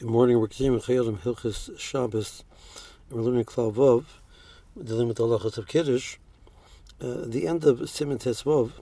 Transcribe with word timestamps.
Good 0.00 0.08
morning. 0.08 0.40
We're 0.40 0.48
continuing 0.48 0.80
Chayadim 0.80 1.18
Hilchos 1.18 1.78
Shabbos. 1.78 2.42
We're 3.10 3.20
learning 3.20 3.44
Klal 3.44 3.70
Vov, 3.70 4.06
dealing 4.82 5.08
with 5.08 5.18
the 5.18 5.24
halachas 5.24 5.58
of 5.58 5.68
Kiddush. 5.68 6.16
Uh, 7.02 7.26
the 7.26 7.46
end 7.46 7.64
of 7.64 7.80
Siman 7.80 8.16
Tesvov 8.18 8.72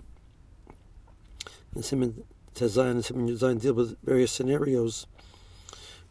and 1.75 1.83
Siman 1.83 2.23
Tezayin 2.55 2.91
and 2.93 3.03
Siman 3.03 3.29
Yuzayin 3.29 3.61
deal 3.61 3.75
with 3.75 4.01
various 4.05 4.31
scenarios 4.31 5.09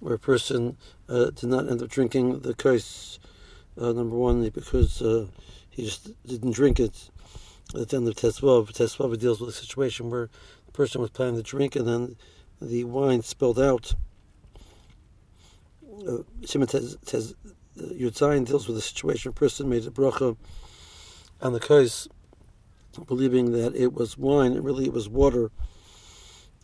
where 0.02 0.16
a 0.16 0.20
person 0.20 0.76
uh, 1.08 1.30
did 1.30 1.46
not 1.46 1.70
end 1.70 1.82
up 1.82 1.88
drinking 1.88 2.42
the 2.42 2.54
kos. 2.54 3.18
Uh, 3.80 3.94
number 3.94 4.18
one, 4.18 4.50
because 4.50 5.02
uh, 5.02 5.28
he 5.70 5.86
just 5.86 6.22
didn't 6.28 6.52
drink 6.52 6.82
it 6.82 7.12
at 7.80 7.88
the 7.88 7.96
end 7.96 8.10
of 8.10 8.16
Tesvov. 8.16 8.74
Tesvov 8.74 9.18
deals 9.18 9.40
with 9.40 9.52
a 9.52 9.54
situation 9.54 10.10
where 10.10 10.30
the 10.66 10.74
person 10.74 11.00
was 11.00 11.12
planning 11.12 11.38
to 11.38 11.44
drink 11.44 11.78
and 11.78 11.88
then 11.88 12.18
the 12.62 12.84
wine 12.84 13.22
spilled 13.22 13.58
out 13.58 13.94
uh, 16.06 16.18
Shimon 16.46 16.68
says 16.68 17.36
uh, 17.80 17.82
Yudzayin 17.82 18.46
deals 18.46 18.68
with 18.68 18.78
a 18.78 18.82
situation. 18.82 19.30
A 19.30 19.34
person 19.34 19.70
made 19.70 19.86
a 19.86 19.92
bracha 19.92 20.36
on 21.42 21.54
the 21.54 21.60
kais, 21.60 22.08
believing 23.08 23.52
that 23.52 23.76
it 23.76 23.94
was 23.94 24.18
wine, 24.18 24.54
and 24.54 24.64
really 24.64 24.86
it 24.86 24.94
was 24.94 25.08
water. 25.08 25.52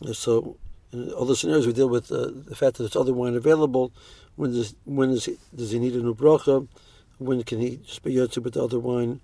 Uh, 0.05 0.13
so, 0.13 0.57
in 0.91 1.11
all 1.11 1.25
the 1.25 1.35
scenarios 1.35 1.67
we 1.67 1.73
deal 1.73 1.89
with 1.89 2.11
uh, 2.11 2.29
the 2.33 2.55
fact 2.55 2.77
that 2.77 2.83
there's 2.83 2.95
other 2.95 3.13
wine 3.13 3.35
available. 3.35 3.91
When 4.35 4.51
does 4.51 4.75
when 4.85 5.11
is 5.11 5.25
he, 5.25 5.37
does 5.55 5.71
he 5.71 5.79
need 5.79 5.93
a 5.93 6.01
new 6.01 6.15
bracha? 6.15 6.67
When 7.19 7.43
can 7.43 7.59
he 7.59 7.77
just 7.77 8.03
be 8.03 8.19
with 8.19 8.53
the 8.53 8.63
other 8.63 8.79
wine, 8.79 9.21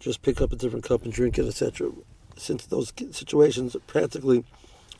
just 0.00 0.22
pick 0.22 0.40
up 0.40 0.52
a 0.52 0.56
different 0.56 0.84
cup 0.84 1.04
and 1.04 1.12
drink 1.12 1.38
it, 1.38 1.46
etc. 1.46 1.92
Since 2.36 2.66
those 2.66 2.92
situations 3.12 3.76
practically 3.86 4.44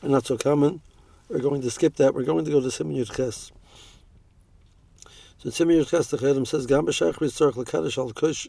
are 0.03 0.09
not 0.09 0.25
so 0.25 0.37
common, 0.37 0.81
we're 1.29 1.39
going 1.39 1.61
to 1.61 1.71
skip 1.71 1.95
that. 1.95 2.13
We're 2.13 2.23
going 2.23 2.45
to 2.45 2.51
go 2.51 2.61
to 2.61 2.67
Siman 2.67 2.95
Yud 2.95 3.15
Ches. 3.15 3.51
So 5.39 5.51
Ches 5.51 6.11
Techedim 6.11 6.47
says, 6.47 6.65
Gam 6.65 6.87
b'shachris 6.87 7.37
tzorach 7.37 7.55
l'kadosh 7.57 7.97
al 7.99 8.11
kosh 8.11 8.47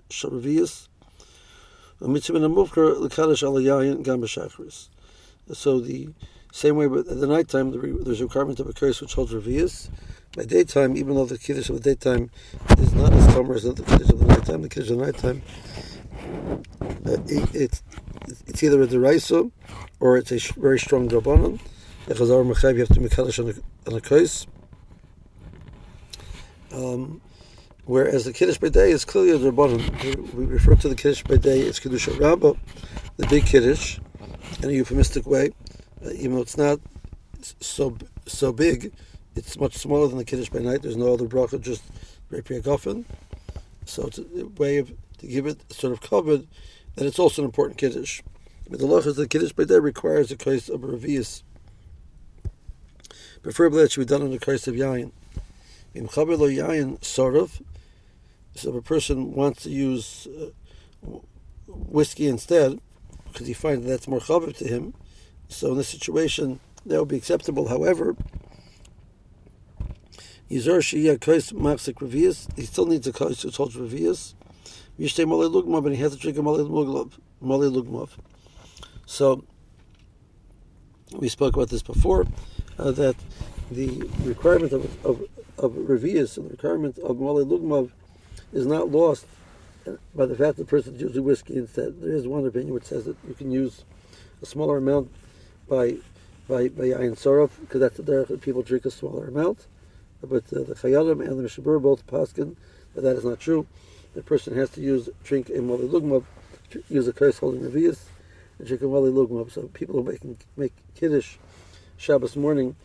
b'shachris. 4.22 4.88
So 5.52 5.80
the 5.80 6.08
same 6.52 6.76
way, 6.76 6.86
but 6.86 7.06
at 7.08 7.20
the 7.20 7.26
nighttime, 7.26 7.70
there's 8.04 8.20
a 8.20 8.24
requirement 8.24 8.58
of 8.60 8.68
a 8.68 8.72
kos 8.72 9.00
which 9.02 9.14
holds 9.14 9.32
revius. 9.32 9.90
By 10.34 10.44
daytime, 10.44 10.96
even 10.96 11.14
though 11.14 11.26
the 11.26 11.38
kiddush 11.38 11.68
of 11.68 11.82
the 11.82 11.94
daytime 11.94 12.30
is 12.78 12.94
not 12.94 13.12
as 13.12 13.26
common 13.34 13.56
as 13.56 13.64
the 13.64 13.74
kiddush 13.74 14.08
of 14.10 14.20
the 14.20 14.26
nighttime, 14.26 14.62
the 14.62 14.68
kiddush 14.68 14.90
of 14.90 14.98
the 14.98 15.04
nighttime, 15.04 15.42
uh, 17.06 17.16
it, 17.26 17.54
it, 17.54 17.82
it's 18.46 18.62
either 18.62 18.82
a 18.82 18.86
deraisa 18.86 19.50
or 20.00 20.16
it's 20.16 20.32
a 20.32 20.38
very 20.60 20.78
strong 20.78 21.08
drabanan. 21.08 21.60
The 22.06 22.14
chazar 22.14 22.50
mechav 22.50 22.74
you 22.74 22.80
have 22.80 22.88
to 22.90 23.00
make 23.00 23.10
kiddush 23.10 23.38
on 23.38 23.50
a, 23.50 23.90
on 23.90 23.96
a 23.96 24.00
kos. 24.00 24.46
Um, 26.78 27.20
whereas 27.86 28.24
the 28.24 28.32
Kiddush 28.32 28.58
by 28.58 28.68
day 28.68 28.92
is 28.92 29.04
clearly 29.04 29.32
a 29.32 29.50
Rabbanim. 29.50 30.32
We 30.34 30.46
refer 30.46 30.76
to 30.76 30.88
the 30.88 30.94
Kiddush 30.94 31.24
by 31.24 31.36
day 31.36 31.66
as 31.66 31.80
Kiddush 31.80 32.06
Rabbah, 32.06 32.54
the 33.16 33.26
big 33.26 33.46
Kiddush, 33.46 33.98
in 34.62 34.70
a 34.70 34.72
euphemistic 34.72 35.26
way, 35.26 35.50
uh, 36.04 36.10
even 36.10 36.36
though 36.36 36.42
it's 36.42 36.56
not 36.56 36.78
so 37.60 37.96
so 38.26 38.52
big, 38.52 38.92
it's 39.34 39.58
much 39.58 39.76
smaller 39.76 40.06
than 40.06 40.18
the 40.18 40.24
Kiddush 40.24 40.50
by 40.50 40.60
night. 40.60 40.82
There's 40.82 40.96
no 40.96 41.12
other 41.12 41.26
bracha, 41.26 41.60
just 41.60 41.82
Repi 42.30 42.62
Gofen. 42.62 43.04
So 43.84 44.06
it's 44.06 44.18
a 44.18 44.46
way 44.58 44.78
of 44.78 44.92
to 45.18 45.26
give 45.26 45.46
it 45.46 45.72
sort 45.72 45.92
of 45.92 46.00
covered 46.00 46.46
that 46.94 47.06
it's 47.06 47.18
also 47.18 47.42
an 47.42 47.46
important 47.46 47.78
Kiddush. 47.78 48.22
But 48.70 48.78
the 48.78 48.86
law 48.86 48.98
is 48.98 49.16
that 49.16 49.30
Kiddush 49.30 49.52
by 49.52 49.64
day 49.64 49.78
requires 49.78 50.30
a 50.30 50.36
case 50.36 50.68
of 50.68 50.82
revius. 50.82 51.42
Preferably 53.42 53.82
that 53.82 53.92
should 53.92 54.00
be 54.00 54.04
done 54.04 54.22
in 54.22 54.30
the 54.30 54.38
case 54.38 54.68
of 54.68 54.74
Yain. 54.74 55.10
Sorov, 55.94 57.62
so 58.54 58.70
if 58.70 58.76
a 58.76 58.82
person 58.82 59.32
wants 59.34 59.62
to 59.62 59.70
use 59.70 60.26
uh, 60.26 60.50
whiskey 61.66 62.26
instead, 62.28 62.80
because 63.32 63.46
he 63.46 63.52
finds 63.52 63.86
that's 63.86 64.08
more 64.08 64.20
chaber 64.20 64.56
to 64.56 64.66
him, 64.66 64.94
so 65.48 65.72
in 65.72 65.76
this 65.78 65.88
situation 65.88 66.60
that 66.86 66.98
would 66.98 67.08
be 67.08 67.16
acceptable. 67.16 67.68
However, 67.68 68.16
he 70.48 70.60
still 70.60 70.78
needs 70.80 71.06
a 73.06 73.12
Kais 73.12 73.42
who 73.42 73.50
holds 73.50 73.76
Revius. 73.76 74.34
And 74.96 75.08
he 75.94 76.02
has 76.02 76.12
to 76.12 76.18
drink 76.18 76.38
a 76.38 76.42
Malay 76.42 76.62
Lugmav. 76.62 78.10
So, 79.06 79.44
we 81.12 81.28
spoke 81.28 81.54
about 81.54 81.68
this 81.68 81.82
before, 81.82 82.26
uh, 82.78 82.90
that 82.92 83.16
the 83.70 84.08
requirement 84.22 84.72
of, 84.72 85.04
of 85.04 85.22
of 85.58 85.72
Revius 85.72 86.36
and 86.36 86.46
the 86.46 86.50
requirement 86.50 86.98
of 86.98 87.18
Mali 87.18 87.44
Lugmav 87.44 87.90
is 88.52 88.66
not 88.66 88.90
lost 88.90 89.26
by 90.14 90.26
the 90.26 90.36
fact 90.36 90.56
that 90.56 90.64
the 90.64 90.64
person 90.64 90.98
uses 90.98 91.20
whiskey 91.20 91.56
instead. 91.56 92.00
There 92.00 92.12
is 92.12 92.26
one 92.26 92.46
opinion 92.46 92.74
which 92.74 92.84
says 92.84 93.04
that 93.04 93.16
you 93.26 93.34
can 93.34 93.50
use 93.50 93.84
a 94.42 94.46
smaller 94.46 94.78
amount 94.78 95.10
by 95.68 95.96
by 96.48 96.68
by 96.68 96.84
Ayin 96.84 97.16
Sorov, 97.16 97.50
because 97.60 97.80
that's 97.80 97.96
the 97.96 98.02
that 98.02 98.40
people 98.40 98.62
drink 98.62 98.84
a 98.84 98.90
smaller 98.90 99.26
amount. 99.26 99.66
But 100.20 100.44
uh, 100.52 100.64
the 100.64 100.74
Chayei 100.74 101.00
Adam 101.00 101.20
and 101.20 101.38
the 101.38 101.42
Mishnah 101.42 101.64
Berurah 101.64 101.82
both 101.82 102.06
paskin 102.06 102.56
that 102.94 103.02
that 103.02 103.16
is 103.16 103.24
not 103.24 103.40
true. 103.40 103.66
The 104.14 104.22
person 104.22 104.56
has 104.56 104.70
to 104.70 104.80
use 104.80 105.08
drink 105.24 105.50
a 105.50 105.60
Mali 105.60 105.86
Lugmav, 105.86 106.24
use 106.88 107.06
a 107.06 107.12
kos 107.12 107.38
holding 107.38 107.60
Revius, 107.60 108.06
and 108.58 108.66
drink 108.66 108.82
a 108.82 108.86
Mali 108.86 109.10
Lugmav. 109.10 109.52
So 109.52 109.62
people 109.68 109.96
who 109.96 110.10
make 110.10 110.20
make 110.56 110.72
Kiddush 110.94 111.36
Shabbos 111.96 112.36
morning 112.36 112.76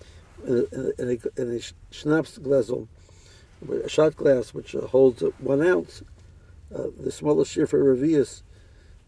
in 0.47 0.93
a, 0.99 1.01
in 1.01 1.21
a, 1.37 1.55
a 1.57 1.61
schnapps 1.91 2.37
glassel, 2.37 2.87
a 3.83 3.89
shot 3.89 4.15
glass 4.15 4.53
which 4.53 4.73
holds 4.73 5.21
one 5.39 5.65
ounce. 5.65 6.03
Uh, 6.73 6.87
the 6.99 7.11
smallest 7.11 7.51
shear 7.51 7.67
for 7.67 7.79
Revius 7.83 8.41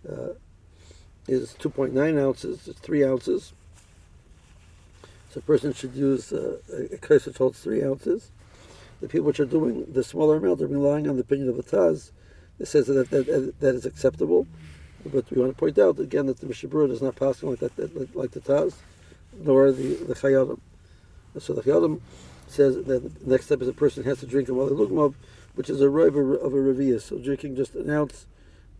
uh, 0.07 0.33
is 1.27 1.55
2.9 1.59 2.21
ounces, 2.21 2.67
it's 2.67 2.79
3 2.79 3.03
ounces. 3.03 3.53
So 5.31 5.39
a 5.39 5.41
person 5.41 5.73
should 5.73 5.95
use 5.95 6.31
uh, 6.31 6.59
a 6.93 6.97
case 6.97 7.25
which 7.25 7.37
holds 7.37 7.59
3 7.59 7.83
ounces. 7.83 8.31
The 9.01 9.09
people 9.09 9.27
which 9.27 9.39
are 9.39 9.45
doing 9.45 9.85
the 9.91 10.03
smaller 10.03 10.37
amount 10.37 10.61
are 10.61 10.67
relying 10.67 11.09
on 11.09 11.15
the 11.15 11.21
opinion 11.21 11.49
of 11.49 11.57
the 11.57 11.63
Taz. 11.63 12.11
It 12.59 12.67
says 12.67 12.87
that 12.87 13.09
that, 13.09 13.25
that, 13.25 13.59
that 13.59 13.75
is 13.75 13.85
acceptable. 13.85 14.47
But 15.05 15.29
we 15.29 15.41
want 15.41 15.51
to 15.51 15.59
point 15.59 15.77
out 15.77 15.99
again 15.99 16.27
that 16.27 16.39
the 16.39 16.47
Mishnah 16.47 16.69
Berurah 16.69 16.87
does 16.87 17.01
not 17.01 17.15
pass 17.15 17.43
like 17.43 17.59
that, 17.59 17.75
that, 17.75 18.15
like 18.15 18.31
the 18.31 18.39
Taz, 18.39 18.75
nor 19.37 19.71
the, 19.71 19.95
the. 19.95 20.57
So 21.39 21.53
the 21.53 21.61
Chayei 21.61 21.77
Adam 21.77 22.01
says 22.47 22.75
that 22.75 22.85
the 22.85 23.11
next 23.29 23.45
step 23.45 23.61
is 23.61 23.67
a 23.67 23.73
person 23.73 24.03
has 24.03 24.19
to 24.19 24.27
drink 24.27 24.49
a 24.49 24.53
Mali 24.53 24.71
Lugmav, 24.71 25.15
which 25.55 25.69
is 25.69 25.81
a 25.81 25.89
river 25.89 26.35
of 26.35 26.53
a 26.53 26.57
Revius. 26.57 27.01
So 27.01 27.17
drinking 27.17 27.55
just 27.55 27.75
an 27.75 27.89
ounce 27.89 28.27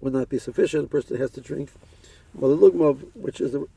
would 0.01 0.13
not 0.13 0.29
be 0.29 0.39
sufficient. 0.39 0.85
A 0.85 0.87
person 0.87 1.17
has 1.17 1.31
to 1.31 1.41
drink 1.41 1.69
Mali 2.33 2.55
Lugmav, 2.55 3.15
which 3.15 3.41
is, 3.41 3.53
the, 3.53 3.67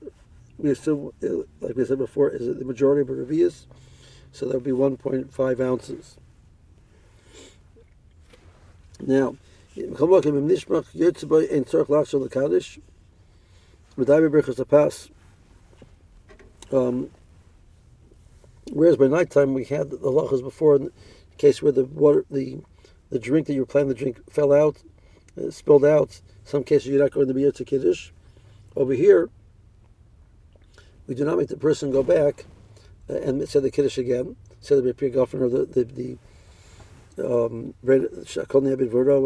we 0.59 0.71
assume, 0.71 1.12
like 1.61 1.77
we 1.77 1.84
said 1.84 1.99
before, 1.99 2.31
is 2.31 2.59
the 2.59 2.65
majority 2.65 3.00
of 3.00 3.11
a 3.11 3.25
Revius. 3.25 3.67
So 4.33 4.47
that 4.47 4.55
would 4.55 4.65
be 4.65 4.71
1.5 4.72 5.61
ounces. 5.61 6.17
Now, 9.00 9.37
um, 16.71 17.11
Whereas 18.73 18.97
by 18.97 19.06
nighttime 19.06 19.55
we 19.55 19.65
had 19.65 19.91
the 19.91 19.97
lachas 19.97 20.43
before 20.43 20.77
in 20.77 20.84
the 20.84 20.93
case 21.37 21.62
where 21.62 21.73
the 21.73 21.84
water, 21.84 22.25
the 22.31 22.59
the 23.11 23.19
drink 23.19 23.47
that 23.47 23.55
you 23.55 23.61
were 23.61 23.67
planning 23.67 23.89
to 23.89 23.95
drink 23.95 24.31
fell 24.31 24.53
out, 24.53 24.83
uh, 25.41 25.51
spilled 25.51 25.84
out. 25.84 26.21
Some 26.45 26.65
cases 26.65 26.89
you're 26.89 27.03
not 27.03 27.12
going 27.12 27.29
to 27.29 27.34
be 27.34 27.43
able 27.43 27.53
to 27.53 27.65
kiddush. 27.65 28.11
Over 28.77 28.93
here, 28.93 29.31
we 31.06 31.15
do 31.15 31.25
not 31.25 31.39
make 31.39 31.49
the 31.49 31.56
person 31.56 31.91
go 31.91 32.03
back 32.03 32.45
uh, 33.09 33.15
and 33.15 33.49
say 33.49 33.61
the 33.61 33.71
kiddush 33.71 33.97
again. 33.97 34.37
Say 34.61 34.79
the 34.79 34.93
Repi 34.93 35.15
Gofen 35.15 35.41
or 35.41 35.49
the 35.49 35.65
the, 35.65 35.85
the 35.85 36.19
um, 37.19 37.75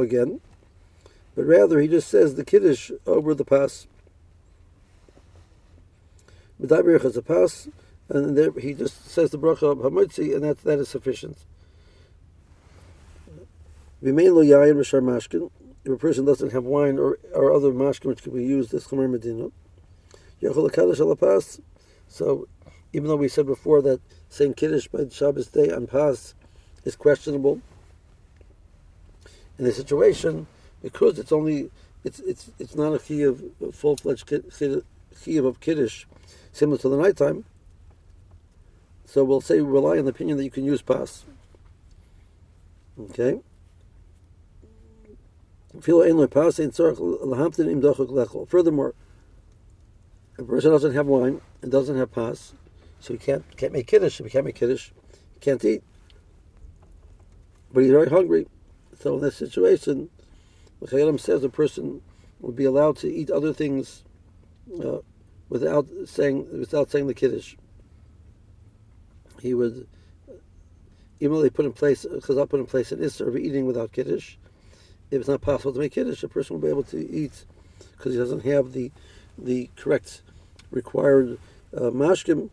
again, 0.00 0.40
but 1.34 1.44
rather 1.44 1.80
he 1.80 1.88
just 1.88 2.08
says 2.08 2.36
the 2.36 2.44
kiddush 2.44 2.90
over 3.06 3.34
the 3.34 3.44
pass. 3.44 3.86
Medaber 6.60 7.16
a 7.16 7.22
pass 7.22 7.68
and 8.12 8.36
there 8.36 8.52
he 8.52 8.74
just 8.74 9.06
says 9.06 9.30
the 9.30 9.38
bracha 9.38 9.72
of 9.72 9.78
hamotzi, 9.78 10.34
and 10.34 10.44
that 10.44 10.58
that 10.58 10.78
is 10.78 10.88
sufficient. 10.88 11.38
Remain 14.02 14.34
lo 14.34 14.42
yayin 14.42 14.76
rishar 14.76 15.02
mashkin. 15.02 15.50
If 15.84 15.92
a 15.92 15.96
person 15.96 16.24
doesn't 16.24 16.52
have 16.52 16.64
wine 16.64 16.98
or, 16.98 17.18
or 17.32 17.52
other 17.52 17.70
mashkin 17.70 18.06
which 18.06 18.22
can 18.22 18.34
be 18.34 18.44
used 18.44 18.74
as 18.74 18.86
chomer 18.86 19.10
medina, 19.10 19.48
yachol 20.42 20.70
kaddish 20.72 20.98
alapas. 20.98 21.60
So, 22.06 22.48
even 22.92 23.08
though 23.08 23.16
we 23.16 23.28
said 23.28 23.46
before 23.46 23.80
that 23.82 24.00
saying 24.28 24.54
kiddush 24.54 24.88
by 24.88 25.08
Shabbos 25.10 25.46
day 25.48 25.70
on 25.70 25.86
pas 25.86 26.34
is 26.84 26.96
questionable, 26.96 27.62
in 29.58 29.64
this 29.64 29.76
situation, 29.76 30.46
because 30.82 31.18
it's 31.18 31.32
only 31.32 31.70
it's 32.04 32.20
it's 32.20 32.50
it's 32.58 32.74
not 32.74 32.92
a 32.92 33.24
of 33.24 33.42
full 33.72 33.96
fledged 33.96 34.26
key 34.26 35.36
of 35.38 35.60
kiddush, 35.60 36.04
similar 36.52 36.76
to 36.78 36.88
the 36.90 36.96
nighttime 36.98 37.46
So 39.12 39.22
we'll 39.24 39.42
say 39.42 39.60
rely 39.60 39.98
on 39.98 40.06
the 40.06 40.10
opinion 40.10 40.38
that 40.38 40.44
you 40.44 40.50
can 40.50 40.64
use 40.64 40.80
pas. 40.80 41.26
Okay. 42.98 43.40
Furthermore, 45.78 46.24
a 46.24 46.28
person 50.44 50.70
doesn't 50.70 50.94
have 50.94 51.06
wine 51.06 51.42
and 51.60 51.70
doesn't 51.70 51.98
have 51.98 52.10
pas, 52.10 52.54
so 53.00 53.12
he 53.12 53.18
can't 53.18 53.44
can't 53.58 53.74
make 53.74 53.86
kiddush. 53.86 54.18
If 54.18 54.24
he 54.24 54.30
can't 54.30 54.46
make 54.46 54.54
kiddush, 54.54 54.92
he 55.34 55.40
can't 55.40 55.62
eat. 55.62 55.82
But 57.70 57.82
he's 57.82 57.92
very 57.92 58.08
hungry. 58.08 58.46
So 58.98 59.16
in 59.16 59.20
this 59.20 59.36
situation, 59.36 60.08
the 60.80 60.86
Chayei 60.86 61.02
Adam 61.02 61.18
says 61.18 61.44
a 61.44 61.50
person 61.50 62.00
would 62.40 62.56
be 62.56 62.64
allowed 62.64 62.96
to 62.98 63.12
eat 63.12 63.30
other 63.30 63.52
things 63.52 64.04
uh, 64.82 65.00
without 65.50 65.86
saying 66.06 66.48
without 66.58 66.90
saying 66.90 67.08
the 67.08 67.14
kiddush. 67.14 67.56
He 69.42 69.54
would, 69.54 69.88
immediately 71.18 71.50
put 71.50 71.64
in 71.64 71.72
place, 71.72 72.06
Chazal 72.08 72.48
put 72.48 72.60
in 72.60 72.66
place 72.66 72.92
an 72.92 73.00
isser 73.00 73.26
of 73.26 73.36
eating 73.36 73.66
without 73.66 73.90
kiddush. 73.90 74.36
If 75.10 75.18
it's 75.18 75.28
not 75.28 75.40
possible 75.40 75.72
to 75.72 75.80
make 75.80 75.92
kiddush, 75.92 76.22
a 76.22 76.28
person 76.28 76.54
will 76.54 76.62
be 76.62 76.68
able 76.68 76.84
to 76.84 77.10
eat 77.10 77.44
because 77.96 78.12
he 78.12 78.18
doesn't 78.20 78.44
have 78.44 78.72
the 78.72 78.92
the 79.36 79.68
correct 79.76 80.22
required 80.70 81.38
uh, 81.76 81.90
mashkin 81.90 82.50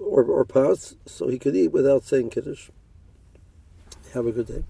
or 0.00 0.24
or 0.24 0.44
pas, 0.44 0.96
so 1.06 1.28
he 1.28 1.38
could 1.38 1.54
eat 1.54 1.68
without 1.68 2.02
saying 2.02 2.30
kiddush. 2.30 2.68
Have 4.12 4.26
a 4.26 4.32
good 4.32 4.48
day. 4.48 4.64